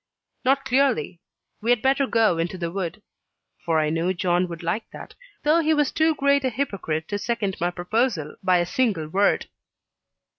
"Not 0.43 0.65
clearly; 0.65 1.19
we 1.61 1.69
had 1.69 1.83
better 1.83 2.07
go 2.07 2.39
into 2.39 2.57
the 2.57 2.71
wood." 2.71 3.03
For 3.63 3.79
I 3.79 3.91
knew 3.91 4.15
John 4.15 4.47
would 4.47 4.63
like 4.63 4.89
that, 4.89 5.13
though 5.43 5.59
he 5.59 5.75
was 5.75 5.91
too 5.91 6.15
great 6.15 6.43
a 6.43 6.49
hypocrite 6.49 7.07
to 7.09 7.19
second 7.19 7.57
my 7.61 7.69
proposal 7.69 8.35
by 8.41 8.57
a 8.57 8.65
single 8.65 9.07
word. 9.07 9.45